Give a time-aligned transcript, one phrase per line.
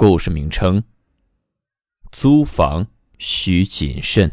[0.00, 0.84] 故事名称：
[2.12, 2.86] 租房
[3.18, 4.30] 需谨慎。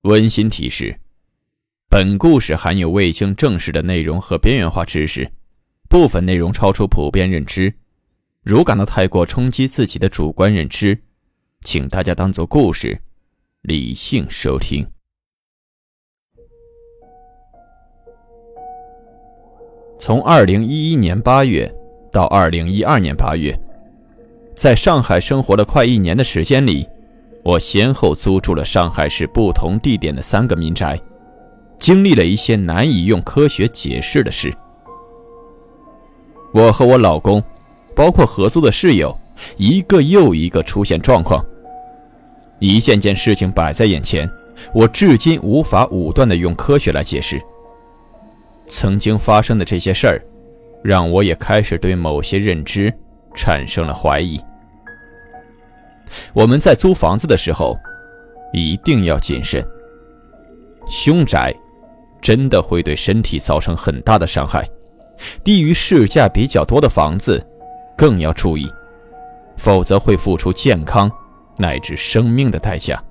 [0.00, 0.98] 温馨提示：
[1.90, 5.30] 本故事含有未经证实的内容和边缘化知识，
[5.86, 7.74] 部分内容超出普遍认知。
[8.42, 11.02] 如感到太过冲击自己的主观认知，
[11.60, 13.02] 请大家当做故事，
[13.60, 14.93] 理性收听。
[19.98, 21.72] 从二零一一年八月
[22.10, 23.58] 到二零一二年八月，
[24.54, 26.86] 在上海生活了快一年的时间里，
[27.42, 31.00] 我先后租住了上海市不同地点的三个民宅，
[31.78, 34.52] 经历了一些难以用科学解释的事。
[36.52, 37.42] 我和我老公，
[37.94, 39.16] 包括合租的室友，
[39.56, 41.44] 一个又一个出现状况，
[42.58, 44.30] 一件件事情摆在眼前，
[44.72, 47.40] 我至今无法武断地用科学来解释。
[48.66, 50.20] 曾经发生的这些事儿，
[50.82, 52.92] 让我也开始对某些认知
[53.34, 54.40] 产生了怀疑。
[56.32, 57.76] 我们在租房子的时候，
[58.52, 59.64] 一定要谨慎。
[60.86, 61.54] 凶宅
[62.20, 64.68] 真的会对身体造成很大的伤害，
[65.42, 67.44] 低于市价比较多的房子
[67.96, 68.70] 更要注意，
[69.56, 71.10] 否则会付出健康
[71.58, 73.02] 乃至生命的代价。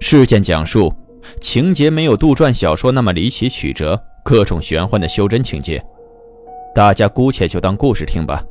[0.00, 0.92] 事件讲述。
[1.40, 5.82] 情节没有杜撰小说那么离奇曲折，各种玄幻的修真情节，
[6.74, 8.44] 大家姑且就当故事听吧。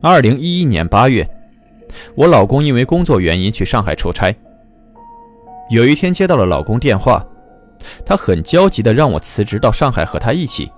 [0.00, 1.26] 二零一一年八月，
[2.14, 4.34] 我老公因为工作原因去上海出差。
[5.70, 7.26] 有一天接到了老公电话，
[8.04, 10.70] 他很焦急的让我辞职到上海和他一起。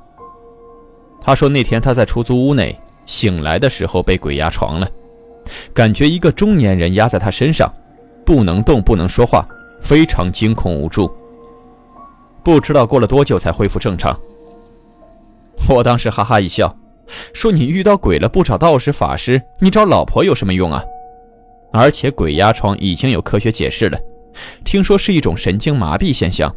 [1.20, 4.88] 他说那天他在出租屋内醒来的时候被鬼压床了，
[5.74, 7.68] 感觉一个中年人压在他身上，
[8.24, 9.44] 不能动，不能说话。
[9.86, 11.08] 非常惊恐无助，
[12.42, 14.18] 不知道过了多久才恢复正常。
[15.68, 16.76] 我当时哈哈一笑，
[17.32, 20.82] 说：“你遇到鬼了不找道士法师，你找老婆有什么用啊？
[21.72, 23.96] 而且鬼压床已经有科学解释了，
[24.64, 26.52] 听说是一种神经麻痹现象。”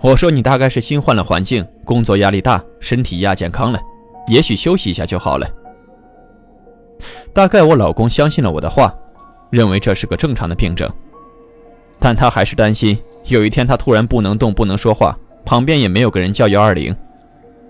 [0.00, 3.80] 我说：“你大概是新换了环境，工作压力大，身体亚健康了，
[4.28, 5.50] 也许休息一下就好了。”
[7.34, 8.94] 大概我老公相信了我的话，
[9.50, 10.88] 认为这是个正常的病症。
[11.98, 16.94] 但他还是担心，有一天他突然不能动、不能说话，旁边也没有个人叫幺二零，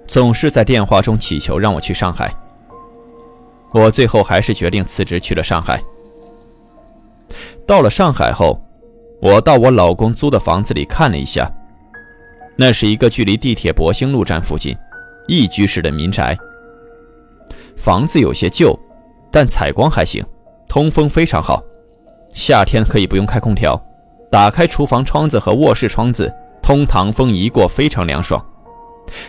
[0.07, 2.33] 总是在电话中祈求让我去上海。
[3.73, 5.83] 我最后还是决定辞职去了上海。
[7.67, 8.59] 到了上海后，
[9.21, 11.51] 我到我老公租的房子里看了一下，
[12.57, 14.77] 那是一个距离地铁博兴路站附近，
[15.27, 16.37] 一居室的民宅。
[17.77, 18.79] 房子有些旧，
[19.31, 20.25] 但采光还行，
[20.67, 21.63] 通风非常好，
[22.33, 23.81] 夏天可以不用开空调。
[24.31, 28.45] 打开厨房窗子和卧室窗子，通堂风一过，非常凉爽，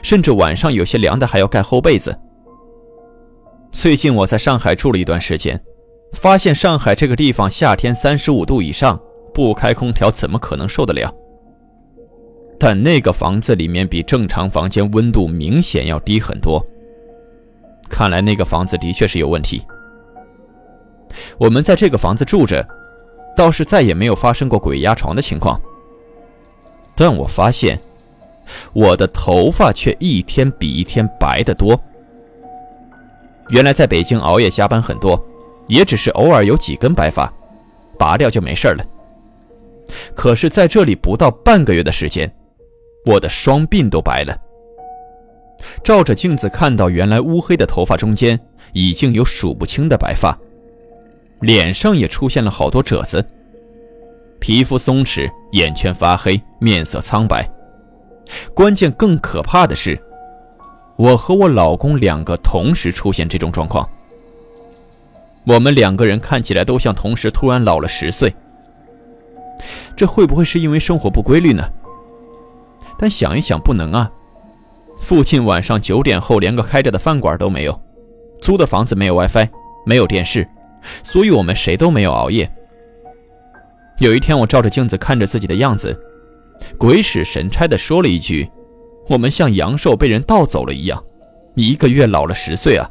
[0.01, 2.17] 甚至晚上有些凉的还要盖厚被子。
[3.71, 5.61] 最近我在上海住了一段时间，
[6.13, 8.99] 发现上海这个地方夏天三十五度以上，
[9.33, 11.13] 不开空调怎么可能受得了？
[12.59, 16.61] 但那个房子里面比正常房间温度明显要低很多，
[17.89, 19.63] 看来那个房子的确是有问题。
[21.37, 22.67] 我们在这个房子住着。
[23.39, 25.57] 倒是再也没有发生过鬼压床的情况，
[26.93, 27.79] 但我发现
[28.73, 31.79] 我的头发却一天比一天白得多。
[33.47, 35.17] 原来在北京熬夜加班很多，
[35.67, 37.31] 也只是偶尔有几根白发，
[37.97, 38.85] 拔掉就没事了。
[40.13, 42.29] 可是在这里不到半个月的时间，
[43.05, 44.37] 我的双鬓都白了。
[45.81, 48.37] 照着镜子看到原来乌黑的头发中间
[48.73, 50.37] 已经有数不清的白发。
[51.41, 53.25] 脸上也出现了好多褶子，
[54.39, 57.49] 皮肤松弛，眼圈发黑，面色苍白。
[58.53, 59.99] 关键更可怕的是，
[60.97, 63.87] 我和我老公两个同时出现这种状况。
[65.45, 68.33] 我们两个人看起来都像同时突然老了十岁。
[69.95, 71.63] 这会不会是因为生活不规律呢？
[72.97, 74.11] 但想一想，不能啊！
[74.99, 77.81] 附近晚上九点后连个开着的饭馆都没有，
[78.41, 79.47] 租的房子没有 WiFi，
[79.85, 80.47] 没有电视。
[81.03, 82.49] 所以我们谁都没有熬夜。
[83.99, 85.97] 有一天，我照着镜子看着自己的样子，
[86.77, 88.49] 鬼使神差地说了一句
[89.09, 91.03] ：“我们像阳寿被人盗走了一样，
[91.55, 92.89] 一个月老了十岁啊！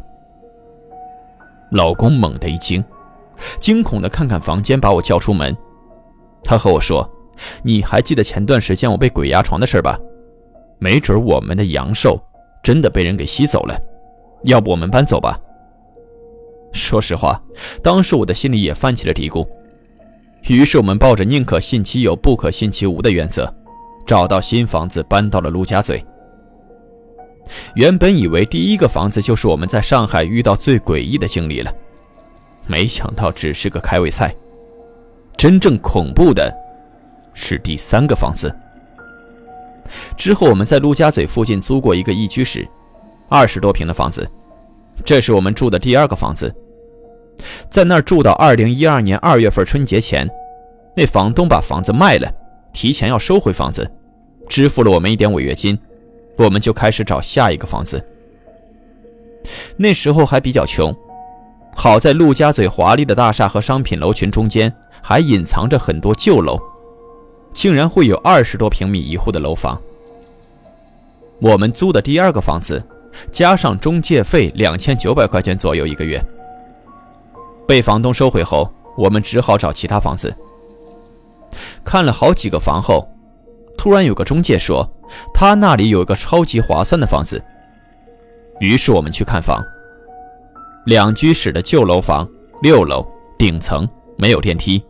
[1.72, 2.84] 老公猛地一惊，
[3.58, 5.56] 惊恐地看看房间，把我叫出门。
[6.44, 7.08] 他和我说
[7.64, 9.98] ：“你还记得前段时间我被鬼压床的事吧？
[10.78, 12.20] 没准我们的阳寿
[12.62, 13.74] 真的被人给吸走了，
[14.44, 15.40] 要不我们搬走吧？”
[16.72, 17.40] 说实话，
[17.82, 19.46] 当时我的心里也泛起了嘀咕。
[20.48, 23.52] 于是我们抱着宁可信其有，不可信其无的原则，
[24.06, 26.04] 找到新房子，搬到了陆家嘴。
[27.74, 31.72] 原本以为第一个房子就是我们在上海遇到最诡异的经历了，
[32.66, 34.34] 没想到只是个开胃菜。
[35.36, 36.52] 真正恐怖的，
[37.32, 38.54] 是第三个房子。
[40.16, 42.68] 之后我们在陆家嘴附近租过一个一居室，
[43.28, 44.28] 二十多平的房子，
[45.04, 46.54] 这是我们住的第二个房子。
[47.70, 50.28] 在那儿住到二零一二年二月份春节前，
[50.96, 52.30] 那房东把房子卖了，
[52.72, 53.88] 提前要收回房子，
[54.48, 55.78] 支付了我们一点违约金，
[56.36, 58.04] 我们就开始找下一个房子。
[59.76, 60.94] 那时候还比较穷，
[61.74, 66.60] 好在陆家嘴华丽的大厦和商品楼群中间还隐藏着很多旧楼，
[67.54, 69.80] 竟然会有二十多平米一户的楼房。
[71.40, 72.82] 我们租的第二个房子，
[73.30, 76.22] 加上中介费两千九百块钱左右一个月。
[77.66, 80.34] 被房东收回后，我们只好找其他房子。
[81.84, 83.08] 看了好几个房后，
[83.76, 84.88] 突然有个中介说，
[85.34, 87.42] 他那里有个超级划算的房子。
[88.60, 89.62] 于是我们去看房。
[90.86, 92.26] 两居室的旧楼房，
[92.62, 93.06] 六楼，
[93.38, 93.86] 顶层，
[94.16, 94.82] 没有电梯，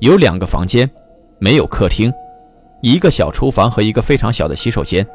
[0.00, 0.90] 有两个房间，
[1.38, 2.12] 没有客厅，
[2.80, 5.06] 一个小厨房和一个非常小的洗手间。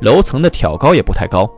[0.00, 1.50] 楼层的挑高也不太高。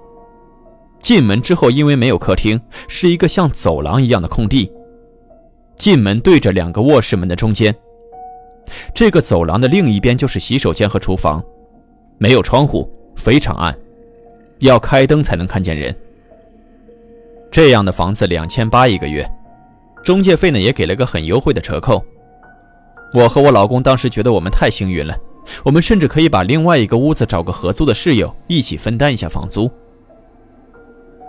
[1.00, 4.70] 进门之后，因为没有客厅，是一个像走廊一样的空地。
[5.74, 7.74] 进门对着两个卧室门的中间，
[8.94, 11.42] 这个走廊的另一边就是洗手间和厨房，
[12.18, 13.76] 没有窗户，非常暗，
[14.60, 15.92] 要开灯才能看见人。
[17.50, 19.28] 这样的房子两千八一个月，
[20.04, 22.00] 中介费呢也给了个很优惠的折扣。
[23.12, 25.18] 我和我老公当时觉得我们太幸运了，
[25.64, 29.70] 我们甚至可以把另外一个屋子找个合租的室友一起分担一下房租。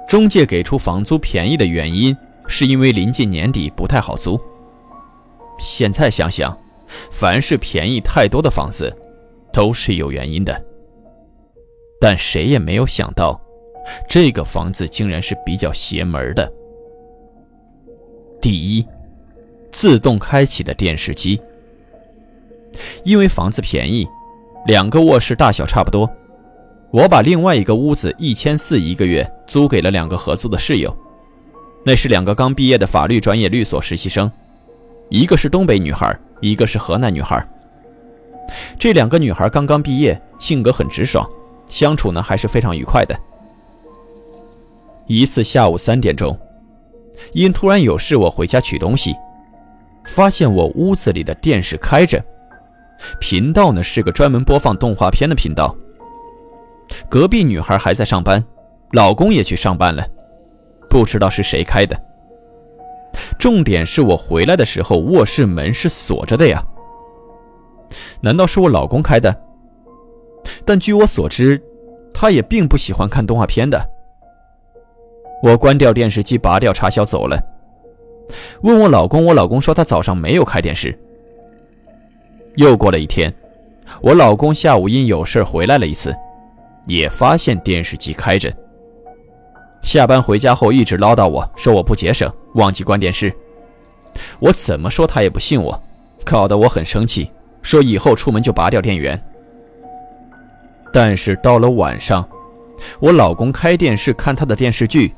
[0.07, 2.15] 中介给出房租便宜的原因，
[2.47, 4.39] 是因为临近年底不太好租。
[5.59, 6.55] 现在想想，
[7.11, 8.95] 凡是便宜太多的房子，
[9.51, 10.63] 都是有原因的。
[11.99, 13.39] 但谁也没有想到，
[14.07, 16.51] 这个房子竟然是比较邪门的。
[18.41, 18.85] 第一，
[19.71, 21.41] 自动开启的电视机。
[23.03, 24.07] 因为房子便宜，
[24.67, 26.09] 两个卧室大小差不多。
[26.91, 30.95] 我把另外一个屋子一千四一个月租给了两个合租的室友，
[31.83, 34.31] 那是两个刚毕业的法律专业律所实习生，
[35.09, 37.43] 一个是东北女孩，一个是河南女孩。
[38.77, 41.27] 这两个女孩刚刚毕业，性格很直爽，
[41.67, 43.19] 相处呢还是非常愉快的。
[45.07, 46.37] 一次下午三点钟，
[47.31, 49.15] 因突然有事，我回家取东西，
[50.03, 52.23] 发现我屋子里的电视开着，
[53.19, 55.75] 频道呢是个专门播放动画片的频道。
[57.09, 58.43] 隔壁女孩还在上班，
[58.91, 60.05] 老公也去上班了，
[60.89, 61.99] 不知道是谁开的。
[63.37, 66.63] 重点是我回来的时候，卧室门是锁着的呀。
[68.21, 69.35] 难道是我老公开的？
[70.65, 71.61] 但据我所知，
[72.13, 73.89] 他也并不喜欢看动画片的。
[75.41, 77.41] 我关掉电视机，拔掉插销走了。
[78.61, 80.97] 问我老公，我老公说他早上没有开电视。
[82.55, 83.33] 又过了一天，
[84.01, 86.15] 我老公下午因有事回来了一次。
[86.85, 88.53] 也发现电视机开着。
[89.81, 93.33] 下班回家后一直唠叨我说我不节省，忘记关电视。
[94.39, 95.81] 我怎么说他也不信我，
[96.25, 97.31] 搞得我很生气，
[97.61, 99.17] 说以后出门就拔掉电源。
[100.91, 102.27] 但是到了晚上，
[102.99, 105.13] 我老公开电视看他的电视剧，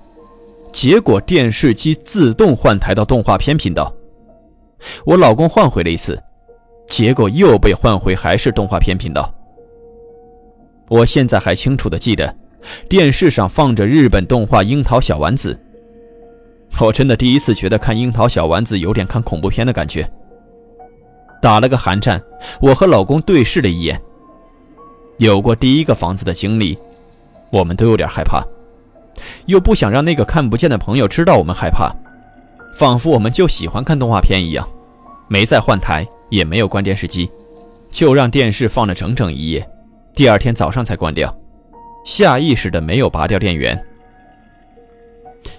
[0.71, 3.91] 结果电视机自动换台到动画片频道。
[5.03, 6.21] 我老公换回了一次，
[6.87, 9.33] 结果又被换回还是动画片频道。
[10.87, 12.35] 我现在还清楚的记得，
[12.87, 15.59] 电视上放着日本动画《樱桃小丸子》。
[16.85, 20.09] 我真的第一次觉得看《樱桃小丸子》有点看恐怖片的感觉。
[21.41, 22.21] 打了个寒战，
[22.59, 23.99] 我和老公对视了一眼。
[25.17, 26.77] 有过第一个房子的经历，
[27.51, 28.43] 我们都有点害怕，
[29.45, 31.89] 又不想让那个看不见的朋友知道我们害怕，
[32.77, 34.67] 仿佛我们就喜欢看动画片一样，
[35.27, 37.29] 没再换台，也没有关电视机，
[37.91, 39.67] 就让电视放了整整一夜。
[40.13, 41.35] 第二天早上才关掉，
[42.05, 43.79] 下意识的没有拔掉电源。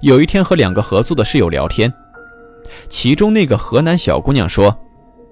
[0.00, 1.92] 有一天和两个合租的室友聊天，
[2.88, 4.76] 其中那个河南小姑娘说：“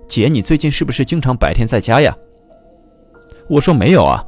[0.07, 2.17] 姐，你最近是不是经常白天在家呀？”
[3.49, 4.25] 我说：“没有啊。”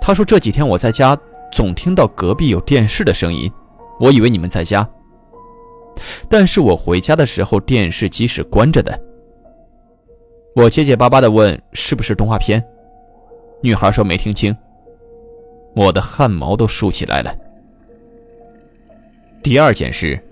[0.00, 1.18] 他说这几天我在家
[1.50, 3.50] 总听到隔壁有电视的声音，
[3.98, 4.86] 我以为你们在家。
[6.28, 9.00] 但是我回家的时候电视机是关着的。
[10.54, 12.64] 我结结巴巴的问是不是动画片，
[13.60, 14.56] 女孩说没听清。
[15.74, 17.34] 我的汗毛都竖起来了。
[19.42, 20.22] 第二件事，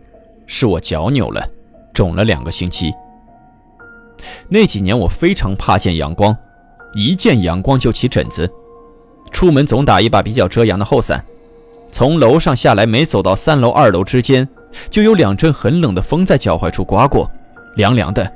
[0.46, 1.44] 是我脚扭了，
[1.92, 2.94] 肿了两个星期。
[4.48, 6.36] 那几年我非常怕见阳光，
[6.94, 8.48] 一见阳光就起疹子，
[9.32, 11.24] 出门总打一把比较遮阳的厚伞。
[11.90, 14.48] 从楼上下来，没走到三楼二楼之间，
[14.88, 17.28] 就有两阵很冷的风在脚踝处刮过，
[17.74, 18.32] 凉凉的。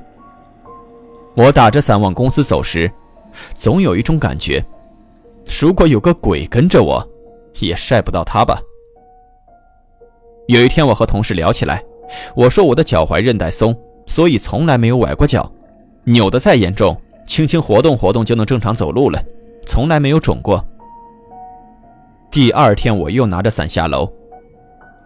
[1.37, 2.91] 我打着伞往公司走时，
[3.55, 4.65] 总有一种感觉，
[5.61, 7.07] 如果有个鬼跟着我，
[7.61, 8.59] 也晒不到他吧。
[10.49, 11.85] 有一天我和同事聊起来，
[12.35, 13.77] 我说我的脚踝韧带松，
[14.07, 15.53] 所以从来没有崴过脚。
[16.05, 19.23] 扭得再严重，轻轻活动活动就能正常走路了，
[19.67, 20.65] 从来没有肿过。
[22.31, 24.11] 第二天我又拿着伞下楼，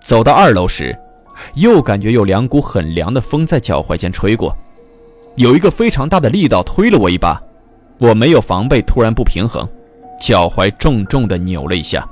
[0.00, 0.96] 走到二楼时，
[1.54, 4.56] 又感觉有两股很凉的风在脚踝间吹过，
[5.36, 7.40] 有一个非常大的力道推了我一把，
[7.98, 9.68] 我没有防备，突然不平衡，
[10.20, 12.08] 脚踝重重的扭了一下，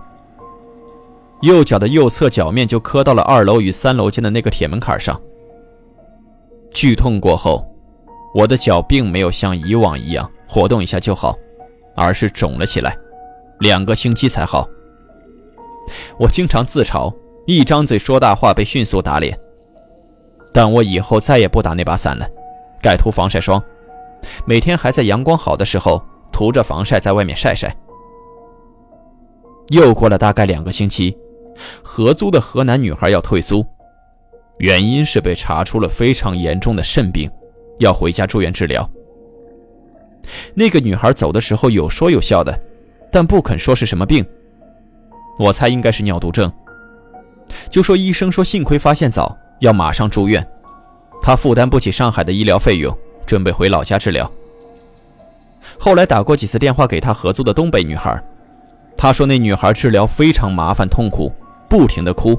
[1.43, 5.21] 右脚的右侧脚面就磕到了二楼与三楼间的那个铁门槛上。
[6.73, 7.65] 剧痛过后。
[8.35, 11.35] 我的脚并没有像以往一样活动一下就好，
[11.97, 12.95] 而是肿了起来，
[13.61, 14.69] 两个星期才好。
[16.19, 17.13] 我经常自嘲，
[17.47, 19.37] 一张嘴说大话被迅速打脸。
[20.53, 22.29] 但我以后再也不打那把伞了，
[22.83, 23.63] 改涂防晒霜，
[24.47, 27.75] 每天还在阳光好的时候涂着防晒在外面晒晒。
[29.69, 31.17] 又过了大概两个星期，
[31.83, 33.65] 合租的河南女孩要退租，
[34.59, 37.31] 原因是被查出了非常严重的肾病。
[37.79, 38.91] 要回家住院治疗。
[40.53, 42.61] 那个女孩走的时候有说有笑的，
[43.09, 44.27] 但不肯说是什么病。
[45.39, 46.53] 我猜应该是尿毒症。
[47.71, 50.45] 就说医生说幸亏发现早，要马上住院。
[51.29, 52.91] 他负担不起上海的医疗费用，
[53.27, 54.33] 准备回老家治疗。
[55.79, 58.19] 后来打过几次电话给他合租的东北女孩，
[58.97, 61.31] 他说那女孩治疗非常麻烦痛苦，
[61.69, 62.35] 不停的哭。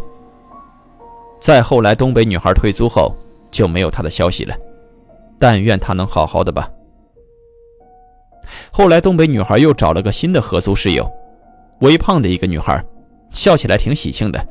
[1.40, 3.16] 再后来东北女孩退租后
[3.52, 4.56] 就没有他的消息了。
[5.38, 6.68] 但愿他能好好的吧。
[8.72, 11.08] 后来，东北女孩又找了个新的合租室友，
[11.82, 12.84] 微胖的一个女孩，
[13.30, 14.44] 笑起来挺喜庆的。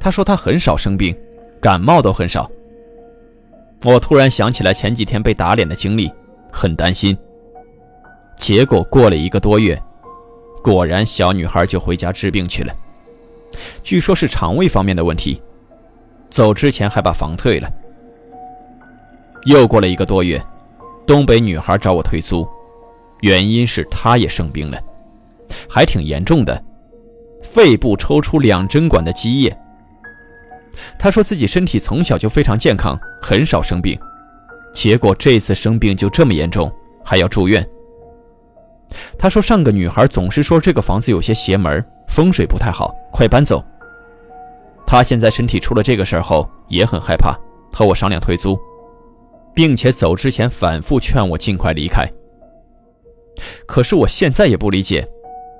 [0.00, 1.14] 她说她很少生病，
[1.60, 2.50] 感冒都很少。
[3.84, 6.10] 我突然想起来前几天被打脸的经历，
[6.52, 7.16] 很担心。
[8.36, 9.80] 结果过了一个多月，
[10.62, 12.74] 果然小女孩就回家治病去了，
[13.82, 15.40] 据说是肠胃方面的问题，
[16.28, 17.70] 走之前还把房退了。
[19.44, 20.42] 又过了一个多月，
[21.06, 22.46] 东北女孩找我退租，
[23.20, 24.80] 原因是她也生病了，
[25.68, 26.62] 还挺严重的，
[27.42, 29.56] 肺部抽出两针管的积液。
[30.98, 33.98] 她说自己身体从小就非常健康，很少生病，
[34.72, 36.72] 结果这次生病就这么严重，
[37.04, 37.66] 还要住院。
[39.18, 43.64] 她说上个女孩总是说这个房子有些邪门，风水不太好，快搬走。
[44.86, 47.36] 她现在身体出了这个事儿后也很害怕，
[47.72, 48.58] 和我商量退租。
[49.54, 52.08] 并且走之前反复劝我尽快离开。
[53.66, 55.04] 可是我现在也不理解，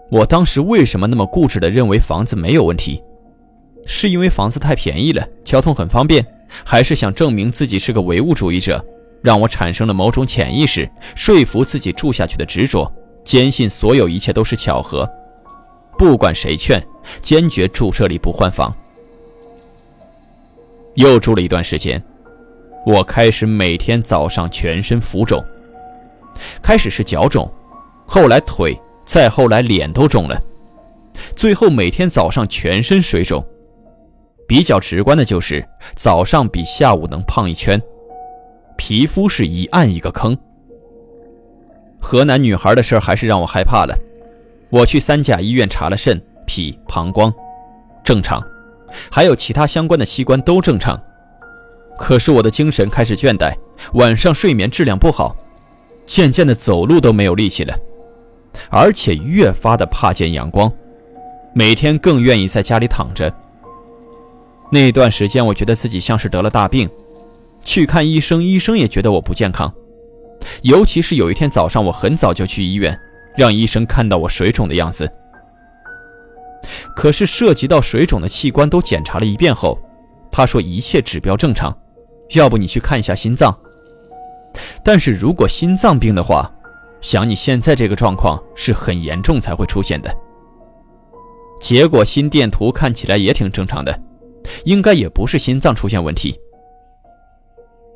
[0.08, 3.02] 我当时为什么那么固执地认为房子没有问题？
[3.90, 6.24] 是因为房子太便宜了，交通很方便，
[6.62, 8.84] 还是想证明自己是个唯物主义者，
[9.22, 12.92] 让我产生了某种潜意识，说服自己住下去的执着，
[13.24, 15.08] 坚信所有一切都是巧合，
[15.96, 16.86] 不管谁劝，
[17.22, 18.72] 坚决住这里不换房。
[20.94, 22.00] 又住了一段时间。
[22.84, 25.42] 我开始每天早上全身浮肿，
[26.62, 27.50] 开始是脚肿，
[28.06, 30.38] 后来腿，再后来脸都肿了，
[31.34, 33.42] 最后每天早上全身水肿。
[34.48, 35.62] 比较直观的就是
[35.94, 37.80] 早上比下午能胖一圈，
[38.78, 40.36] 皮肤是一暗一个坑。
[42.00, 43.94] 河南女孩的事还是让我害怕了。
[44.70, 47.30] 我去三甲医院查了肾、脾、膀胱，
[48.02, 48.42] 正常，
[49.10, 50.98] 还有其他相关的器官都正常。
[51.98, 53.52] 可是我的精神开始倦怠，
[53.94, 55.36] 晚上睡眠质量不好，
[56.06, 57.76] 渐渐的走路都没有力气了，
[58.70, 60.72] 而且越发的怕见阳光，
[61.52, 63.30] 每天更愿意在家里躺着。
[64.70, 66.88] 那段时间，我觉得自己像是得了大病，
[67.64, 69.72] 去看医生，医生也觉得我不健康。
[70.62, 72.98] 尤其是有一天早上，我很早就去医院，
[73.36, 75.10] 让医生看到我水肿的样子。
[76.94, 79.78] 可是涉及到水肿的器官都检查了一遍后，
[80.30, 81.76] 他说一切指标正常。
[82.34, 83.56] 要不你去看一下心脏。
[84.82, 86.50] 但是如果心脏病的话，
[87.00, 90.14] 想你现在这个状况是很严重才会出现的，
[91.60, 93.98] 结果心电图看起来也挺正常的，
[94.64, 96.38] 应该也不是心脏出现问题。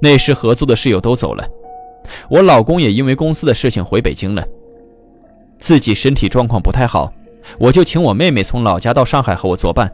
[0.01, 1.49] 那时合租的室友都走了，
[2.29, 4.45] 我老公也因为公司的事情回北京了。
[5.59, 7.13] 自己身体状况不太好，
[7.59, 9.93] 我就请我妹妹从老家到上海和我作伴。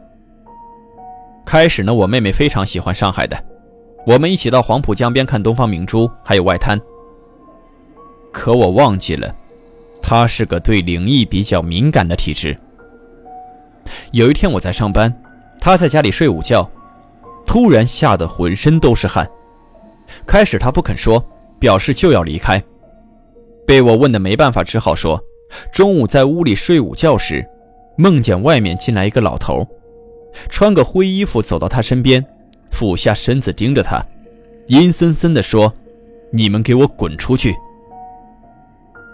[1.44, 3.36] 开始呢，我妹妹非常喜欢上海的，
[4.06, 6.80] 我们一起到黄浦江边看东方明珠，还有外滩。
[8.32, 9.34] 可我忘记了，
[10.00, 12.56] 她是个对灵异比较敏感的体质。
[14.12, 15.14] 有一天我在上班，
[15.60, 16.68] 他在家里睡午觉，
[17.46, 19.28] 突然吓得浑身都是汗。
[20.26, 21.22] 开始他不肯说，
[21.58, 22.62] 表示就要离开，
[23.66, 25.22] 被我问的没办法，只好说。
[25.72, 27.46] 中午在屋里睡午觉时，
[27.96, 29.66] 梦见外面进来一个老头，
[30.48, 32.24] 穿个灰衣服走到他身边，
[32.70, 34.04] 俯下身子盯着他，
[34.66, 35.72] 阴森森地说
[36.30, 37.54] ：“你们给我滚出去！”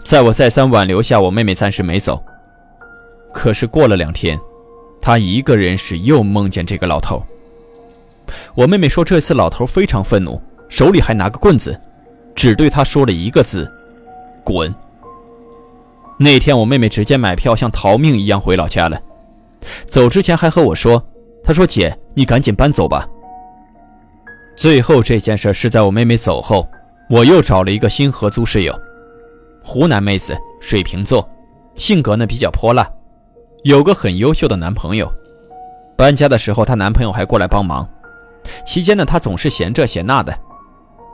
[0.04, 2.22] 在我再三挽留下，我妹妹暂时没走。
[3.32, 4.38] 可是过了两天，
[5.04, 7.22] 她一个人时又梦见这个老头。
[8.54, 11.78] 我妹妹说，这次老头非常愤怒，手里还拿个棍子，
[12.34, 13.70] 只对她说了一个字
[14.42, 14.74] ：“滚。”
[16.18, 18.98] 那天我妹妹直接买票，像逃命一样回老家了。
[19.86, 21.04] 走之前还和我说
[21.44, 23.06] ：“她说姐，你赶紧搬走吧。”
[24.56, 26.66] 最后这件事是在我妹妹走后，
[27.10, 28.74] 我又找了一个新合租室友，
[29.62, 31.28] 湖南妹子，水瓶座，
[31.74, 32.90] 性格呢比较泼辣，
[33.64, 35.10] 有个很优秀的男朋友。
[35.96, 37.88] 搬家的时候，她男朋友还过来帮忙。
[38.64, 40.38] 期间呢，她总是嫌这嫌那的，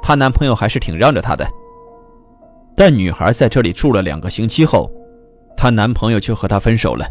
[0.03, 1.49] 她男朋友还是挺让着她的。
[2.75, 4.91] 但女孩在这里住了两个星期后，
[5.57, 7.09] 她男朋友就和她分手了。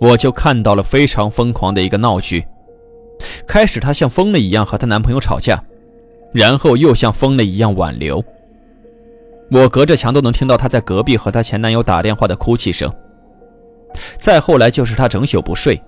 [0.00, 2.44] 我就看到了非常疯狂的一个闹剧。
[3.46, 5.62] 开始她像疯了一样和她男朋友吵架，
[6.32, 8.22] 然后又像疯了一样挽留。
[9.52, 12.92] 我隔着墙都能听到她在隔壁和她前男友打电话的哭泣声。
[14.18, 15.80] 再后来就是她整宿不睡，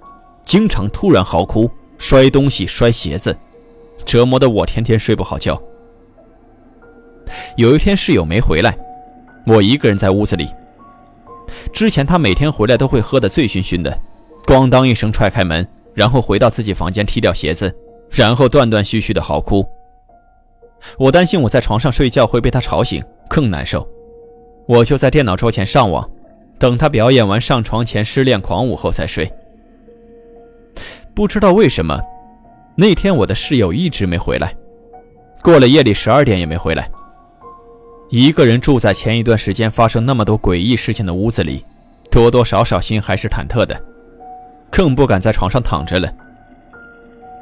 [0.44, 3.36] 经常突然嚎哭、摔东西、摔鞋子，
[4.04, 5.60] 折磨的我天天睡不好觉。
[7.56, 8.76] 有一天室友没回来，
[9.46, 10.48] 我一个人在屋子里。
[11.72, 13.98] 之前他每天回来都会喝得醉醺醺的，
[14.46, 17.74] 咣当一声踹开门，然后回到自己房间踢掉鞋子，
[18.10, 19.66] 然后断断续续的嚎哭。
[20.96, 23.86] 我担心我在床上睡觉会被他吵醒，更难受。
[24.66, 26.08] 我就在电脑桌前上网，
[26.58, 29.30] 等他表演完上床前失恋狂舞后才睡。
[31.14, 32.00] 不知道为什么，
[32.76, 34.54] 那天我的室友一直没回来，
[35.42, 36.90] 过了夜里十二点也没回来。
[38.10, 41.64] 一个人住在前一段时间发生那么多诡异事情的屋子里，
[42.10, 43.78] 多多少少心还是忐忑的，
[44.70, 46.10] 更不敢在床上躺着了。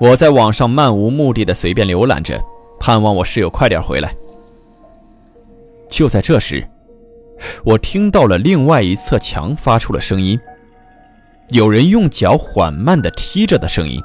[0.00, 2.42] 我在网上漫无目的的随便浏览着，
[2.81, 4.14] 盼望我室友快点回来。
[5.88, 6.66] 就在这时，
[7.64, 10.38] 我听到了另外一侧墙发出了声音，
[11.51, 14.01] 有人用脚缓慢的踢着的声音，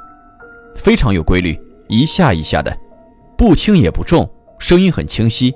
[0.75, 2.75] 非常有规律，一下一下的，
[3.37, 5.53] 不轻也不重，声音很清晰。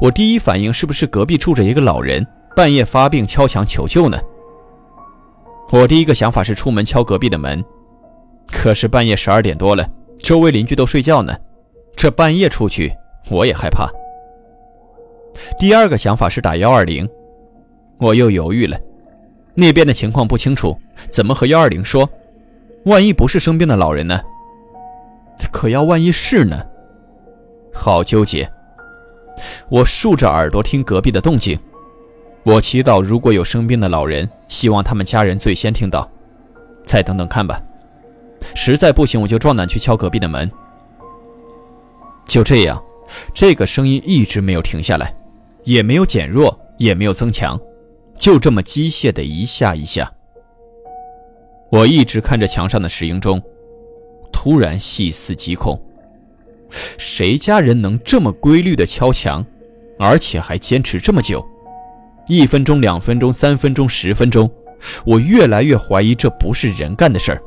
[0.00, 4.18] 我第一反应是不是隔壁住着一个老人，半夜发病敲墙求救呢？
[5.70, 7.64] 我第一个想法是出门敲隔壁的门，
[8.50, 11.36] 可是半夜十二点多了，周围邻居都睡觉呢，
[11.94, 12.92] 这半夜出去
[13.30, 13.88] 我也害怕。
[15.58, 17.08] 第二个想法是打幺二零，
[17.98, 18.78] 我又犹豫了，
[19.54, 20.76] 那边的情况不清楚，
[21.10, 22.08] 怎么和幺二零说？
[22.84, 24.20] 万一不是生病的老人呢？
[25.52, 26.62] 可要万一是呢？
[27.72, 28.50] 好纠结。
[29.68, 31.58] 我竖着耳朵听隔壁的动静，
[32.42, 36.10] 我祈祷如果有生病的老人，希望他们家人最先听到。
[36.84, 37.62] 再等等看吧，
[38.54, 40.50] 实在不行我就壮胆去敲隔壁的门。
[42.26, 42.82] 就这样，
[43.34, 45.14] 这个声音一直没有停下来，
[45.64, 47.60] 也没有减弱，也没有增强，
[48.18, 50.12] 就这么机械的一下一下。
[51.70, 53.40] 我一直看着墙上的石英钟，
[54.32, 55.80] 突然细思极恐。
[56.98, 59.44] 谁家人能这么规律的敲墙，
[59.98, 61.44] 而且还坚持这么久？
[62.26, 64.48] 一分钟、两分钟、三分钟、十分钟，
[65.04, 67.42] 我越来越怀疑这不是人干的事儿。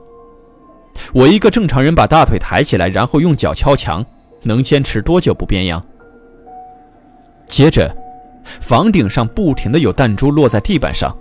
[1.13, 4.06] 我一个正常人把大腿抬起来，然后用脚敲墙，
[4.43, 5.84] 能坚持多久不变样？
[7.47, 7.95] 接着，
[8.62, 11.15] 房顶上不停的有弹珠落在地板上，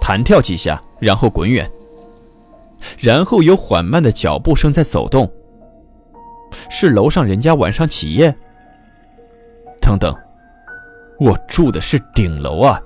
[0.00, 1.70] 弹跳几下，然后滚远，
[2.98, 5.30] 然后有缓慢的脚步声在走动。
[6.70, 8.34] 是楼上人家晚上起夜。
[9.80, 10.14] 等等，
[11.18, 12.80] 我住的是顶楼啊！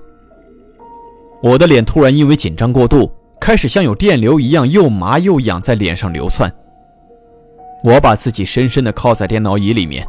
[1.41, 6.51] 我的脸突然因为紧张过度，开始像有电流一样又麻又痒，在脸上流窜。
[7.83, 10.05] 我把自己深深的靠在电脑椅里面，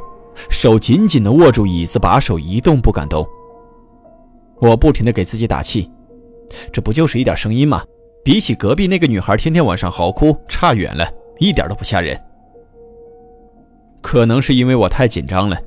[0.48, 3.24] 手紧紧的握住椅子把手，一动不敢动。
[4.60, 5.90] 我不停的给自己打气，
[6.72, 7.82] 这不就是一点声音吗？
[8.22, 12.20] 比起隔壁那个女孩天天晚上嚎哭差远了，一点都不吓人。
[14.02, 15.58] 可能是因为我太紧张了，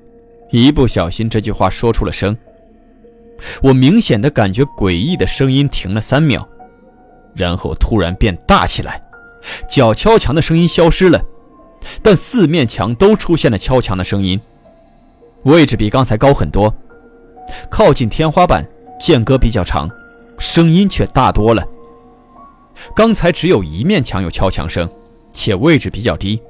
[0.52, 2.38] 一不小心这句话说出了声。
[3.62, 6.48] 我明显的感觉诡异的声音停了三秒，
[7.36, 9.02] 然后突然变大起来，
[9.68, 11.20] 脚敲墙的声音消失了，
[12.04, 14.40] 但四面墙都出现了敲墙的声音，
[15.44, 16.74] 位置比刚才高很多，
[17.70, 18.64] 靠近天花板，
[19.04, 19.89] 间隔比较长，
[20.39, 21.62] 声音却大多了。
[22.96, 24.89] 刚才只有一面墙有敲墙声，
[25.34, 26.42] 且位置比较低，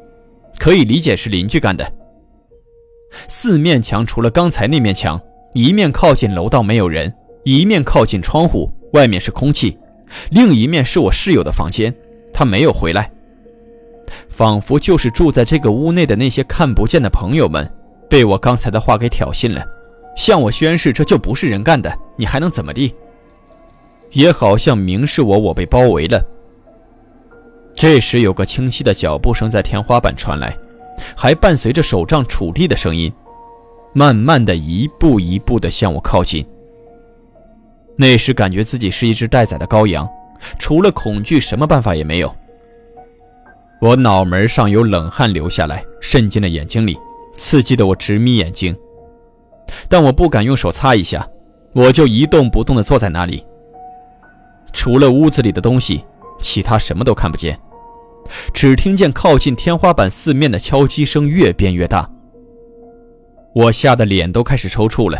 [0.59, 1.91] 可以理解是邻居干的。
[3.27, 5.19] 四面墙除了刚才那面墙。
[5.53, 7.13] 一面靠近楼道没有人，
[7.43, 9.77] 一面靠近窗户，外面是空气；
[10.31, 11.93] 另一面是我室友的房间，
[12.33, 13.11] 他没有回来。
[14.29, 17.71] 仿佛就是住在这个屋内的那些看不见的朋友们，
[18.09, 19.63] 被我刚才的话给挑衅了，
[20.17, 22.93] 向我宣誓这就不是人干的，你还能怎么地？
[24.11, 26.23] 也好像明示我我被包围了。
[27.73, 30.55] 这时有个清晰的脚步声在天花板传来，
[31.15, 33.11] 还伴随着手杖触地的声音。
[33.95, 36.45] 慢慢的一步一步的向我靠近。
[37.95, 40.09] 那时感觉自己是一只待宰的羔羊，
[40.57, 42.35] 除了恐惧，什么办法也没有。
[43.79, 46.97] 我脑门上有冷汗流下来，渗进了眼睛里，
[47.35, 48.75] 刺激的我直眯眼睛。
[49.87, 51.27] 但我不敢用手擦一下，
[51.73, 53.45] 我就一动不动的坐在那里。
[54.71, 56.03] 除了屋子里的东西，
[56.39, 57.59] 其他什么都看不见，
[58.53, 62.09] 只听见靠近天花板四面的敲击声越变越大。
[63.53, 65.19] 我吓得脸都开始抽搐了，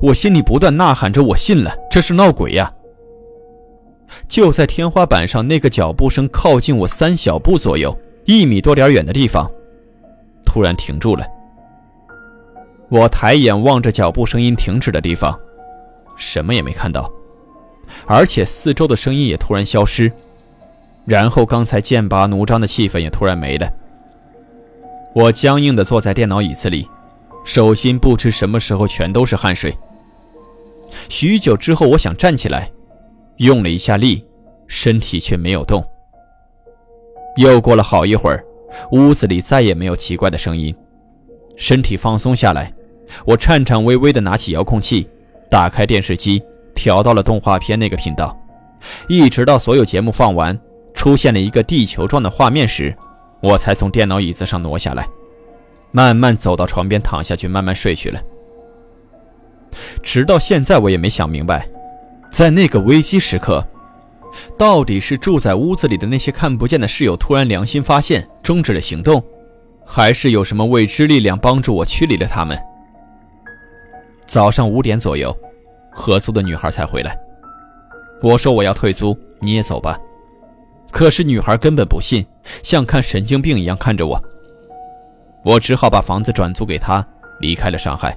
[0.00, 2.72] 我心里不断呐喊着：“我信了，这是闹鬼呀！”
[4.28, 9.50] 就在天花板上那个脚步声靠近我三小步左右，一米多点远的地方，
[10.44, 11.26] 突然停住了。
[12.88, 15.38] 我抬眼望着脚步声音停止的地方，
[16.18, 17.10] 什么也没看到，
[18.06, 20.12] 而且四周的声音也突然消失，
[21.06, 23.66] 然后刚才剑拔弩张的气氛也突然没了。
[25.14, 26.86] 我僵硬地坐在电脑椅子里。
[27.44, 29.74] 手心不知什么时候全都是汗水。
[31.08, 32.70] 许久之后，我想站起来，
[33.38, 34.22] 用了一下力，
[34.66, 35.82] 身体却没有动。
[37.36, 38.44] 又过了好一会儿，
[38.90, 40.74] 屋子里再也没有奇怪的声音，
[41.56, 42.70] 身体放松下来，
[43.24, 45.08] 我颤颤巍巍地拿起遥控器，
[45.50, 46.42] 打开电视机，
[46.74, 48.36] 调到了动画片那个频道，
[49.08, 50.58] 一直到所有节目放完，
[50.94, 52.94] 出现了一个地球状的画面时，
[53.40, 55.06] 我才从电脑椅子上挪下来。
[55.90, 58.20] 慢慢走到床边躺下去，慢慢睡去了。
[60.02, 61.66] 直到现在，我也没想明白，
[62.30, 63.66] 在那个危机时刻，
[64.58, 69.22] 到底是住在屋子里的那些看不见的室友突然良心发现，终止了行动，
[69.86, 72.58] 还是有什么未知力量帮助我驱离了他们？
[74.28, 75.34] 早上五点左右，
[75.90, 77.18] 合租的女孩才回来。
[78.20, 79.98] 我说我要退租，你也走吧。
[80.90, 82.24] 可是女孩根本不信，
[82.62, 84.22] 像看神经病一样看着我。
[85.44, 87.04] 我只好把房子转租给他，
[87.40, 88.14] 离开了上海。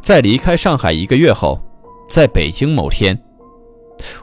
[0.00, 1.60] 在离开上海一个月后，
[2.08, 3.18] 在北京某天，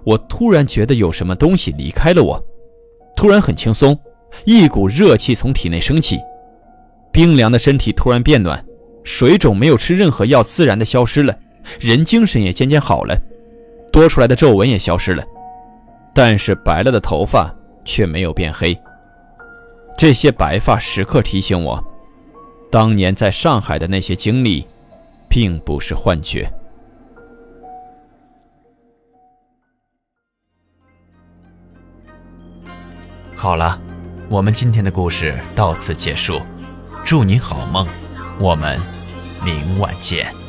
[0.04, 2.44] 我突然觉得有什么东西离开了我，
[3.16, 3.96] 突然很轻松，
[4.46, 6.20] 一股热气从体内升起，
[7.12, 8.64] 冰凉的身体突然变暖，
[9.08, 11.34] 水肿没有吃任何药自然的消失了，
[11.80, 13.18] 人精神也渐渐好了，
[13.90, 15.24] 多出来的皱纹也消失了，
[16.14, 17.50] 但是白了的头发
[17.86, 18.78] 却没有变黑。
[19.98, 21.82] 这些白发时刻提醒我，
[22.70, 24.68] 当年在上海的那些经历，
[25.30, 26.52] 并不是幻觉。
[33.38, 33.80] 好了，
[34.28, 36.42] 我们今天的故事到此结束，
[37.06, 37.88] 祝你好梦，
[38.40, 38.80] 我们
[39.44, 40.47] 明晚见。